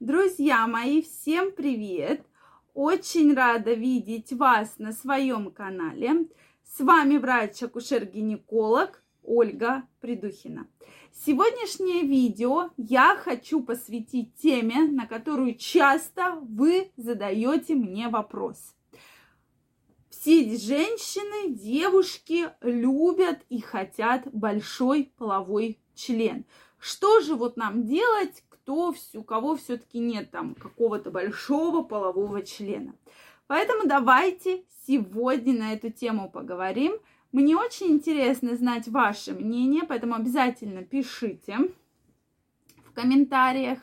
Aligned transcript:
Друзья 0.00 0.66
мои, 0.66 1.02
всем 1.02 1.52
привет! 1.52 2.26
Очень 2.74 3.32
рада 3.32 3.74
видеть 3.74 4.32
вас 4.32 4.74
на 4.78 4.92
своем 4.92 5.52
канале. 5.52 6.26
С 6.64 6.80
вами 6.80 7.16
врач-акушер-гинеколог 7.16 9.04
Ольга 9.22 9.84
Придухина. 10.00 10.66
Сегодняшнее 11.12 12.02
видео 12.02 12.70
я 12.76 13.16
хочу 13.16 13.62
посвятить 13.62 14.34
теме, 14.34 14.88
на 14.88 15.06
которую 15.06 15.54
часто 15.54 16.40
вы 16.42 16.90
задаете 16.96 17.76
мне 17.76 18.08
вопрос. 18.08 18.74
Все 20.10 20.56
женщины, 20.58 21.54
девушки 21.54 22.50
любят 22.62 23.38
и 23.48 23.60
хотят 23.60 24.26
большой 24.32 25.12
половой 25.16 25.78
член. 25.94 26.46
Что 26.78 27.20
же 27.20 27.36
вот 27.36 27.56
нам 27.56 27.86
делать, 27.86 28.42
кто, 28.64 28.94
у 29.14 29.22
кого 29.22 29.56
все-таки 29.56 29.98
нет 29.98 30.30
там 30.30 30.54
какого-то 30.54 31.10
большого 31.10 31.82
полового 31.82 32.42
члена. 32.42 32.94
Поэтому 33.46 33.86
давайте 33.86 34.64
сегодня 34.86 35.52
на 35.52 35.72
эту 35.74 35.90
тему 35.90 36.30
поговорим. 36.30 36.94
Мне 37.30 37.56
очень 37.56 37.88
интересно 37.88 38.56
знать 38.56 38.88
ваше 38.88 39.34
мнение, 39.34 39.82
поэтому 39.86 40.14
обязательно 40.14 40.82
пишите 40.82 41.58
в 42.86 42.92
комментариях. 42.92 43.80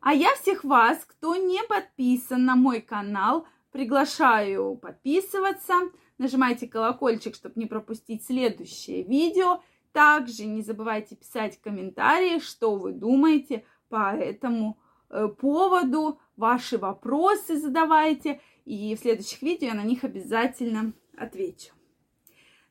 А 0.00 0.12
я 0.12 0.34
всех 0.34 0.62
вас, 0.62 1.04
кто 1.06 1.34
не 1.36 1.62
подписан 1.62 2.44
на 2.44 2.56
мой 2.56 2.82
канал, 2.82 3.46
приглашаю 3.72 4.76
подписываться. 4.76 5.74
Нажимайте 6.18 6.68
колокольчик, 6.68 7.34
чтобы 7.34 7.54
не 7.58 7.66
пропустить 7.66 8.24
следующее 8.26 9.02
видео. 9.02 9.62
Также 9.96 10.44
не 10.44 10.60
забывайте 10.60 11.16
писать 11.16 11.58
комментарии, 11.62 12.38
что 12.38 12.76
вы 12.76 12.92
думаете 12.92 13.64
по 13.88 14.14
этому 14.14 14.78
э, 15.08 15.26
поводу, 15.26 16.20
ваши 16.36 16.76
вопросы 16.76 17.58
задавайте, 17.58 18.42
и 18.66 18.94
в 18.94 18.98
следующих 18.98 19.40
видео 19.40 19.68
я 19.68 19.74
на 19.74 19.84
них 19.84 20.04
обязательно 20.04 20.92
отвечу. 21.16 21.72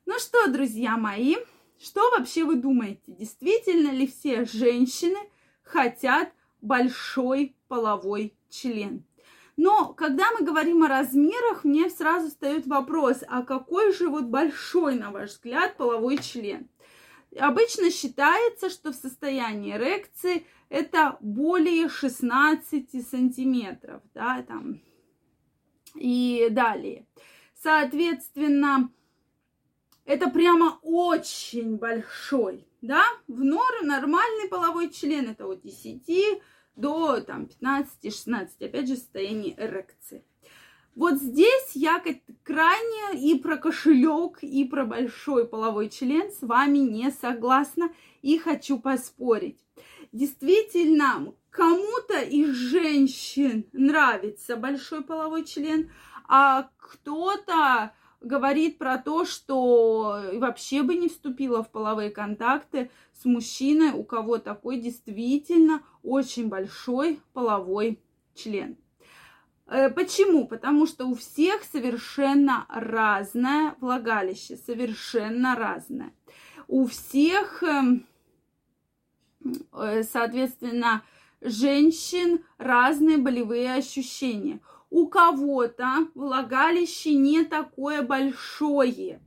Ну 0.04 0.20
что, 0.20 0.46
друзья 0.52 0.96
мои, 0.96 1.34
что 1.82 2.08
вообще 2.12 2.44
вы 2.44 2.54
думаете? 2.54 3.02
Действительно 3.08 3.90
ли 3.90 4.06
все 4.06 4.44
женщины 4.44 5.18
хотят 5.64 6.32
большой 6.60 7.56
половой 7.66 8.36
член? 8.50 9.04
Но 9.56 9.94
когда 9.94 10.30
мы 10.30 10.46
говорим 10.46 10.84
о 10.84 10.88
размерах, 10.88 11.64
мне 11.64 11.90
сразу 11.90 12.28
встает 12.28 12.68
вопрос, 12.68 13.24
а 13.26 13.42
какой 13.42 13.92
же 13.92 14.08
вот 14.08 14.26
большой, 14.26 14.94
на 14.94 15.10
ваш 15.10 15.30
взгляд, 15.30 15.76
половой 15.76 16.18
член? 16.18 16.68
Обычно 17.38 17.90
считается, 17.90 18.70
что 18.70 18.92
в 18.92 18.96
состоянии 18.96 19.74
эрекции 19.74 20.46
это 20.68 21.16
более 21.20 21.88
16 21.88 23.08
сантиметров, 23.08 24.02
да, 24.14 24.42
там, 24.42 24.80
и 25.94 26.48
далее. 26.50 27.06
Соответственно, 27.54 28.90
это 30.04 30.30
прямо 30.30 30.78
очень 30.82 31.76
большой, 31.76 32.66
да, 32.80 33.04
в 33.26 33.42
норм 33.42 33.86
нормальный 33.86 34.48
половой 34.48 34.90
член 34.90 35.28
это 35.28 35.46
от 35.46 35.62
10 35.62 36.42
до 36.76 37.20
там 37.20 37.48
15-16, 37.62 38.48
опять 38.60 38.88
же, 38.88 38.96
состояние 38.96 39.54
эрекции. 39.58 40.24
Вот 40.96 41.18
здесь 41.18 41.72
я 41.74 42.02
крайне 42.42 43.20
и 43.20 43.38
про 43.38 43.58
кошелек, 43.58 44.38
и 44.40 44.64
про 44.64 44.86
большой 44.86 45.46
половой 45.46 45.90
член 45.90 46.32
с 46.32 46.40
вами 46.40 46.78
не 46.78 47.10
согласна 47.10 47.90
и 48.22 48.38
хочу 48.38 48.78
поспорить. 48.78 49.60
Действительно, 50.12 51.34
кому-то 51.50 52.18
из 52.22 52.48
женщин 52.48 53.66
нравится 53.74 54.56
большой 54.56 55.02
половой 55.02 55.44
член, 55.44 55.90
а 56.26 56.70
кто-то 56.78 57.92
говорит 58.22 58.78
про 58.78 58.96
то, 58.96 59.26
что 59.26 60.22
вообще 60.32 60.82
бы 60.82 60.94
не 60.94 61.10
вступила 61.10 61.62
в 61.62 61.70
половые 61.70 62.08
контакты 62.08 62.90
с 63.12 63.26
мужчиной, 63.26 63.90
у 63.90 64.02
кого 64.02 64.38
такой 64.38 64.80
действительно 64.80 65.82
очень 66.02 66.48
большой 66.48 67.20
половой 67.34 68.00
член. 68.34 68.78
Э, 69.68 69.90
почему? 69.90 70.46
Потому 70.46 70.86
что 70.86 71.06
у 71.06 71.14
всех 71.14 71.64
совершенно 71.64 72.66
разное 72.68 73.74
влагалище, 73.80 74.56
совершенно 74.56 75.56
разное. 75.56 76.12
У 76.68 76.86
всех, 76.86 77.62
эм, 77.62 78.06
э, 79.72 80.02
соответственно, 80.04 81.02
женщин 81.40 82.44
разные 82.58 83.18
болевые 83.18 83.74
ощущения. 83.74 84.60
У 84.88 85.08
кого-то 85.08 86.08
влагалище 86.14 87.14
не 87.14 87.44
такое 87.44 88.02
большое, 88.02 89.20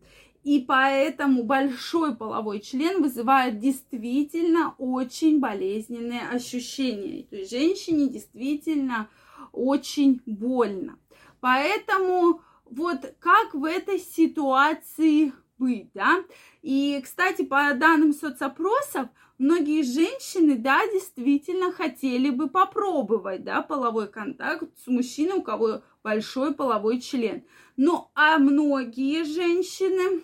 и 0.44 0.60
поэтому 0.60 1.44
большой 1.44 2.16
половой 2.16 2.60
член 2.62 3.02
вызывает 3.02 3.60
действительно 3.60 4.74
очень 4.78 5.40
болезненные 5.40 6.28
ощущения. 6.30 7.24
То 7.24 7.36
есть 7.36 7.52
женщине 7.52 8.08
действительно 8.08 9.10
очень 9.52 10.22
больно. 10.26 10.98
Поэтому 11.42 12.42
вот 12.70 13.14
как 13.20 13.54
в 13.54 13.66
этой 13.66 14.00
ситуации 14.00 15.34
быть, 15.58 15.90
да? 15.94 16.24
И, 16.62 17.00
кстати, 17.04 17.44
по 17.44 17.74
данным 17.74 18.14
соцопросов, 18.14 19.10
многие 19.38 19.84
женщины, 19.84 20.56
да, 20.56 20.80
действительно 20.88 21.72
хотели 21.72 22.30
бы 22.30 22.48
попробовать, 22.50 23.44
да, 23.44 23.62
половой 23.62 24.08
контакт 24.08 24.70
с 24.84 24.88
мужчиной, 24.88 25.40
у 25.40 25.42
кого 25.42 25.82
большой 26.04 26.54
половой 26.54 27.02
член. 27.02 27.44
Ну, 27.76 28.10
а 28.16 28.38
многие 28.38 29.24
женщины 29.24 30.24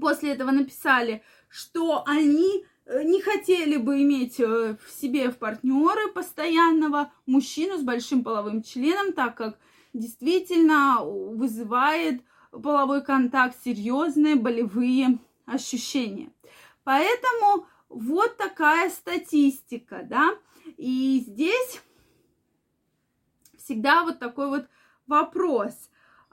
после 0.00 0.32
этого 0.32 0.50
написали, 0.50 1.22
что 1.48 2.04
они 2.06 2.64
Э, 2.88 3.02
не 3.02 3.20
хотели 3.20 3.76
бы 3.76 4.02
иметь 4.02 4.40
э, 4.40 4.76
в 4.82 4.90
себе 4.90 5.30
в 5.30 5.36
партнеры 5.36 6.10
постоянного 6.12 7.12
мужчину 7.26 7.76
с 7.76 7.82
большим 7.82 8.24
половым 8.24 8.62
членом, 8.62 9.12
так 9.12 9.36
как 9.36 9.58
действительно 9.92 11.00
вызывает 11.02 12.22
половой 12.50 13.04
контакт 13.04 13.62
серьезные 13.62 14.36
болевые 14.36 15.18
ощущения. 15.44 16.32
Поэтому 16.82 17.66
вот 17.90 18.38
такая 18.38 18.88
статистика, 18.88 20.00
да. 20.04 20.30
И 20.78 21.22
здесь 21.26 21.82
всегда 23.58 24.02
вот 24.02 24.18
такой 24.18 24.48
вот 24.48 24.66
вопрос. 25.06 25.90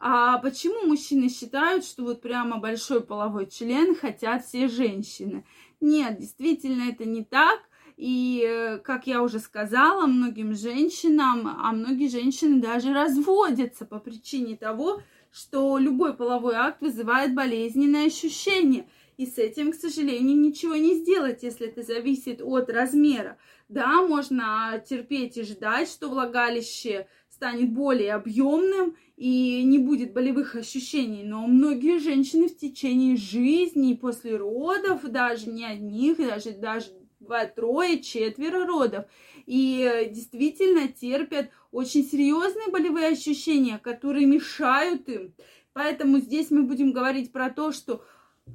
А 0.07 0.37
почему 0.37 0.85
мужчины 0.85 1.29
считают, 1.29 1.83
что 1.83 2.03
вот 2.03 2.21
прямо 2.21 2.59
большой 2.59 3.01
половой 3.01 3.47
член 3.47 3.95
хотят 3.95 4.45
все 4.45 4.67
женщины? 4.67 5.43
Нет, 5.81 6.19
действительно 6.19 6.91
это 6.91 7.05
не 7.05 7.23
так. 7.23 7.59
И, 7.97 8.45
э, 8.47 8.77
как 8.77 9.07
я 9.07 9.23
уже 9.23 9.39
сказала, 9.39 10.05
многим 10.05 10.53
женщинам, 10.53 11.47
а 11.47 11.71
многие 11.71 12.07
женщины 12.07 12.61
даже 12.61 12.93
разводятся 12.93 13.83
по 13.83 13.97
причине 13.97 14.55
того, 14.55 15.01
что 15.31 15.79
любой 15.79 16.13
половой 16.13 16.53
акт 16.53 16.81
вызывает 16.81 17.33
болезненные 17.33 18.05
ощущения. 18.05 18.87
И 19.17 19.25
с 19.25 19.39
этим, 19.39 19.71
к 19.71 19.75
сожалению, 19.75 20.37
ничего 20.37 20.75
не 20.75 20.93
сделать, 20.93 21.41
если 21.41 21.65
это 21.65 21.81
зависит 21.81 22.43
от 22.43 22.69
размера. 22.69 23.39
Да, 23.69 24.03
можно 24.03 24.83
терпеть 24.87 25.37
и 25.37 25.43
ждать, 25.43 25.89
что 25.89 26.09
влагалище 26.09 27.07
станет 27.45 27.73
более 27.73 28.15
объемным 28.15 28.95
и 29.17 29.61
не 29.63 29.77
будет 29.77 30.13
болевых 30.13 30.55
ощущений. 30.55 31.23
Но 31.23 31.45
многие 31.45 31.99
женщины 31.99 32.49
в 32.49 32.57
течение 32.57 33.17
жизни 33.17 33.93
после 33.93 34.35
родов, 34.35 35.03
даже 35.03 35.51
не 35.51 35.63
одних, 35.63 36.17
даже, 36.17 36.53
даже 36.53 36.87
два, 37.19 37.45
трое, 37.45 38.01
четверо 38.01 38.65
родов, 38.65 39.05
и 39.45 40.09
действительно 40.11 40.87
терпят 40.87 41.51
очень 41.71 42.03
серьезные 42.03 42.69
болевые 42.69 43.09
ощущения, 43.09 43.77
которые 43.77 44.25
мешают 44.25 45.07
им. 45.07 45.35
Поэтому 45.73 46.17
здесь 46.17 46.49
мы 46.49 46.63
будем 46.63 46.93
говорить 46.93 47.31
про 47.31 47.51
то, 47.51 47.71
что 47.71 48.03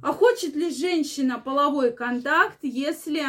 а 0.01 0.11
хочет 0.11 0.53
ли 0.53 0.69
женщина 0.69 1.39
половой 1.39 1.93
контакт, 1.93 2.59
если 2.61 3.23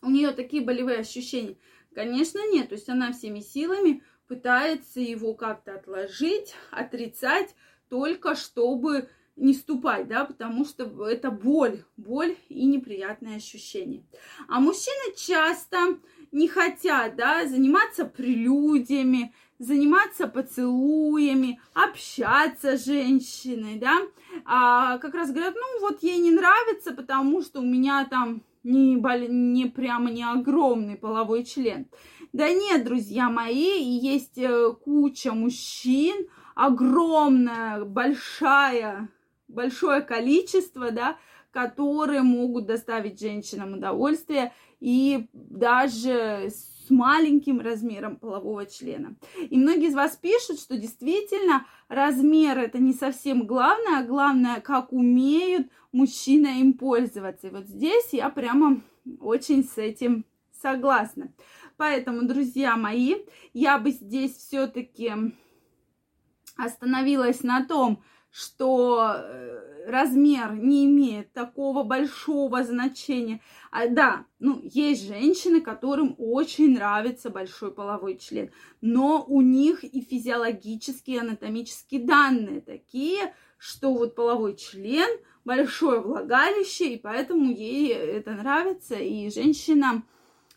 у 0.00 0.08
нее 0.08 0.30
такие 0.30 0.62
болевые 0.62 1.00
ощущения? 1.00 1.56
Конечно, 1.98 2.38
нет. 2.52 2.68
То 2.68 2.76
есть 2.76 2.88
она 2.88 3.10
всеми 3.10 3.40
силами 3.40 4.04
пытается 4.28 5.00
его 5.00 5.34
как-то 5.34 5.74
отложить, 5.74 6.54
отрицать, 6.70 7.56
только 7.88 8.36
чтобы 8.36 9.08
не 9.34 9.52
ступать, 9.52 10.06
да, 10.06 10.24
потому 10.24 10.64
что 10.64 10.84
это 11.08 11.32
боль, 11.32 11.82
боль 11.96 12.36
и 12.48 12.66
неприятные 12.66 13.38
ощущения. 13.38 14.04
А 14.46 14.60
мужчины 14.60 15.16
часто 15.16 15.98
не 16.30 16.46
хотят, 16.46 17.16
да, 17.16 17.44
заниматься 17.48 18.04
прелюдиями, 18.04 19.34
заниматься 19.58 20.28
поцелуями, 20.28 21.60
общаться 21.74 22.78
с 22.78 22.84
женщиной, 22.84 23.76
да, 23.76 24.02
а 24.44 24.98
как 24.98 25.14
раз 25.14 25.32
говорят, 25.32 25.56
ну 25.56 25.80
вот 25.80 26.04
ей 26.04 26.18
не 26.18 26.30
нравится, 26.30 26.94
потому 26.94 27.42
что 27.42 27.58
у 27.58 27.64
меня 27.64 28.06
там 28.08 28.44
не, 28.68 28.94
не 29.28 29.66
прямо 29.66 30.10
не 30.10 30.22
огромный 30.22 30.96
половой 30.96 31.44
член. 31.44 31.86
Да 32.32 32.52
нет, 32.52 32.84
друзья 32.84 33.30
мои, 33.30 33.82
есть 33.82 34.38
э, 34.38 34.72
куча 34.84 35.32
мужчин, 35.32 36.28
огромная, 36.54 37.84
большая, 37.84 39.08
большое 39.48 40.02
количество, 40.02 40.90
да, 40.90 41.16
которые 41.50 42.22
могут 42.22 42.66
доставить 42.66 43.20
женщинам 43.20 43.74
удовольствие 43.74 44.52
и 44.80 45.28
даже 45.32 46.50
с 46.88 46.90
маленьким 46.90 47.60
размером 47.60 48.16
полового 48.16 48.66
члена. 48.66 49.16
И 49.36 49.56
многие 49.56 49.88
из 49.88 49.94
вас 49.94 50.16
пишут, 50.16 50.58
что 50.58 50.76
действительно 50.76 51.66
размер 51.88 52.58
это 52.58 52.78
не 52.78 52.92
совсем 52.92 53.46
главное, 53.46 54.00
а 54.00 54.04
главное, 54.04 54.60
как 54.60 54.92
умеют 54.92 55.68
мужчина 55.92 56.60
им 56.60 56.72
пользоваться. 56.72 57.48
И 57.48 57.50
вот 57.50 57.66
здесь 57.66 58.08
я 58.12 58.30
прямо 58.30 58.80
очень 59.20 59.64
с 59.64 59.78
этим 59.78 60.24
согласна. 60.60 61.32
Поэтому, 61.76 62.26
друзья 62.26 62.76
мои, 62.76 63.16
я 63.52 63.78
бы 63.78 63.90
здесь 63.90 64.36
все-таки 64.36 65.12
остановилась 66.56 67.42
на 67.42 67.64
том, 67.64 68.02
что 68.30 69.14
э, 69.14 69.88
размер 69.88 70.54
не 70.54 70.84
имеет 70.86 71.32
такого 71.32 71.82
большого 71.82 72.62
значения. 72.62 73.40
А, 73.70 73.88
да, 73.88 74.26
ну, 74.38 74.60
есть 74.62 75.06
женщины, 75.06 75.60
которым 75.60 76.14
очень 76.18 76.74
нравится 76.74 77.30
большой 77.30 77.72
половой 77.72 78.18
член, 78.18 78.50
но 78.80 79.24
у 79.26 79.40
них 79.40 79.82
и 79.84 80.02
физиологические, 80.02 81.20
анатомические 81.20 82.04
данные 82.04 82.60
такие, 82.60 83.34
что 83.56 83.92
вот 83.92 84.14
половой 84.14 84.56
член 84.56 85.08
большое 85.44 86.00
влагалище, 86.00 86.94
и 86.94 86.98
поэтому 86.98 87.50
ей 87.50 87.88
это 87.92 88.32
нравится, 88.32 88.94
и 88.94 89.30
женщина 89.30 90.02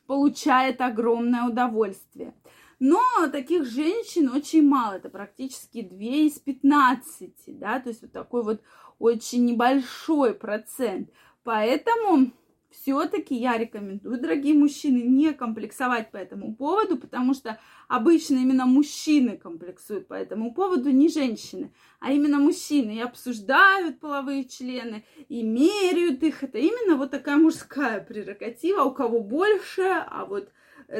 получает 0.05 0.81
огромное 0.81 1.45
удовольствие. 1.47 2.33
Но 2.81 2.99
таких 3.31 3.65
женщин 3.65 4.31
очень 4.31 4.67
мало, 4.67 4.93
это 4.93 5.11
практически 5.11 5.83
2 5.83 5.97
из 5.99 6.39
15, 6.39 7.59
да, 7.59 7.79
то 7.79 7.89
есть 7.89 8.01
вот 8.01 8.11
такой 8.11 8.43
вот 8.43 8.63
очень 8.97 9.45
небольшой 9.45 10.33
процент. 10.33 11.11
Поэтому 11.43 12.31
все-таки 12.71 13.35
я 13.35 13.59
рекомендую, 13.59 14.19
дорогие 14.19 14.55
мужчины, 14.55 15.03
не 15.03 15.31
комплексовать 15.31 16.09
по 16.09 16.17
этому 16.17 16.55
поводу, 16.55 16.97
потому 16.97 17.35
что 17.35 17.59
обычно 17.87 18.37
именно 18.37 18.65
мужчины 18.65 19.37
комплексуют 19.37 20.07
по 20.07 20.15
этому 20.15 20.51
поводу, 20.51 20.89
не 20.89 21.07
женщины, 21.07 21.71
а 21.99 22.11
именно 22.11 22.39
мужчины 22.39 22.95
и 22.95 23.01
обсуждают 23.01 23.99
половые 23.99 24.45
члены, 24.45 25.05
и 25.29 25.43
меряют 25.43 26.23
их. 26.23 26.43
Это 26.43 26.57
именно 26.57 26.95
вот 26.95 27.11
такая 27.11 27.37
мужская 27.37 28.03
прерогатива, 28.03 28.85
у 28.85 28.91
кого 28.91 29.19
больше, 29.19 29.83
а 29.83 30.25
вот 30.25 30.49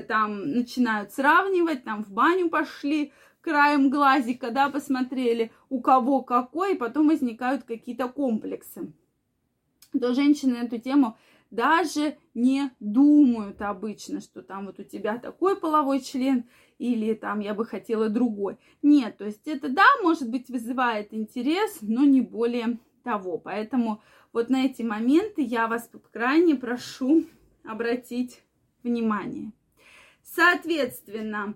там 0.07 0.51
начинают 0.51 1.11
сравнивать, 1.11 1.83
там 1.83 2.03
в 2.03 2.11
баню 2.11 2.49
пошли, 2.49 3.11
краем 3.41 3.89
глазика, 3.89 4.51
да, 4.51 4.69
посмотрели, 4.69 5.51
у 5.69 5.81
кого 5.81 6.21
какой, 6.21 6.73
и 6.73 6.77
потом 6.77 7.07
возникают 7.07 7.63
какие-то 7.63 8.07
комплексы. 8.07 8.93
То 9.99 10.13
женщины 10.13 10.55
эту 10.55 10.77
тему 10.77 11.17
даже 11.49 12.17
не 12.33 12.71
думают 12.79 13.61
обычно, 13.61 14.21
что 14.21 14.41
там 14.41 14.67
вот 14.67 14.79
у 14.79 14.83
тебя 14.83 15.17
такой 15.17 15.59
половой 15.59 15.99
член 15.99 16.45
или 16.77 17.13
там 17.13 17.41
я 17.41 17.53
бы 17.53 17.65
хотела 17.65 18.09
другой. 18.09 18.57
Нет, 18.81 19.17
то 19.17 19.25
есть 19.25 19.47
это 19.47 19.69
да, 19.69 19.85
может 20.01 20.29
быть, 20.29 20.49
вызывает 20.49 21.13
интерес, 21.13 21.79
но 21.81 22.05
не 22.05 22.21
более 22.21 22.79
того. 23.03 23.37
Поэтому 23.37 24.01
вот 24.31 24.49
на 24.49 24.65
эти 24.65 24.81
моменты 24.81 25.41
я 25.41 25.67
вас 25.67 25.89
крайне 26.11 26.55
прошу 26.55 27.25
обратить 27.63 28.41
внимание. 28.81 29.51
Соответственно, 30.23 31.55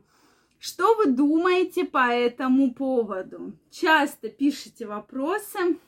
что 0.59 0.95
вы 0.95 1.07
думаете 1.07 1.85
по 1.85 2.11
этому 2.11 2.73
поводу? 2.73 3.53
Часто 3.71 4.29
пишите 4.29 4.87
вопросы, 4.87 5.79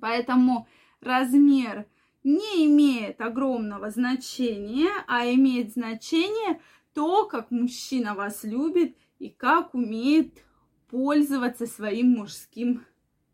поэтому 0.00 0.68
размер 1.00 1.86
не 2.22 2.66
имеет 2.66 3.20
огромного 3.20 3.90
значения, 3.90 4.90
а 5.06 5.26
имеет 5.26 5.72
значение 5.72 6.60
то, 6.92 7.26
как 7.26 7.50
мужчина 7.50 8.14
вас 8.14 8.44
любит 8.44 8.96
и 9.18 9.28
как 9.28 9.74
умеет 9.74 10.42
пользоваться 10.88 11.66
своим 11.66 12.10
мужским 12.12 12.84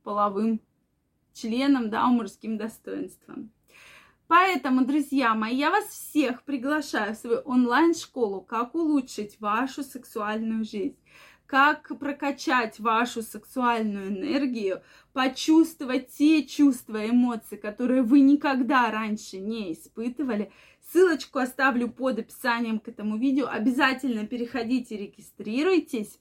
половым 0.02 0.60
членом, 1.32 1.90
да, 1.90 2.06
мужским 2.06 2.56
достоинством. 2.58 3.52
Поэтому, 4.30 4.84
друзья 4.84 5.34
мои, 5.34 5.56
я 5.56 5.72
вас 5.72 5.86
всех 5.86 6.44
приглашаю 6.44 7.14
в 7.14 7.18
свою 7.18 7.38
онлайн-школу 7.38 8.42
«Как 8.42 8.76
улучшить 8.76 9.40
вашу 9.40 9.82
сексуальную 9.82 10.64
жизнь» 10.64 10.96
как 11.46 11.98
прокачать 11.98 12.78
вашу 12.78 13.22
сексуальную 13.22 14.06
энергию, 14.06 14.82
почувствовать 15.12 16.12
те 16.16 16.44
чувства, 16.44 17.10
эмоции, 17.10 17.56
которые 17.56 18.02
вы 18.02 18.20
никогда 18.20 18.88
раньше 18.92 19.38
не 19.38 19.72
испытывали. 19.72 20.52
Ссылочку 20.92 21.40
оставлю 21.40 21.88
под 21.88 22.20
описанием 22.20 22.78
к 22.78 22.86
этому 22.86 23.16
видео. 23.18 23.48
Обязательно 23.48 24.28
переходите, 24.28 24.96
регистрируйтесь. 24.96 26.20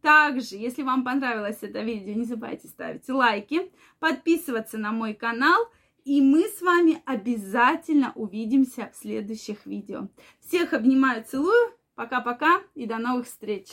Также, 0.00 0.56
если 0.56 0.82
вам 0.82 1.04
понравилось 1.04 1.58
это 1.60 1.82
видео, 1.82 2.14
не 2.14 2.24
забывайте 2.24 2.66
ставить 2.68 3.06
лайки, 3.10 3.70
подписываться 3.98 4.78
на 4.78 4.92
мой 4.92 5.12
канал. 5.12 5.68
И 6.04 6.20
мы 6.20 6.48
с 6.48 6.62
вами 6.62 7.02
обязательно 7.04 8.12
увидимся 8.14 8.90
в 8.92 8.96
следующих 8.96 9.66
видео. 9.66 10.08
Всех 10.40 10.72
обнимаю, 10.72 11.24
целую. 11.24 11.74
Пока-пока 11.94 12.62
и 12.74 12.86
до 12.86 12.98
новых 12.98 13.26
встреч! 13.26 13.68